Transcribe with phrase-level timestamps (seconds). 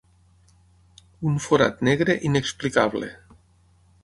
[1.31, 3.13] Un forat negre inexplicable.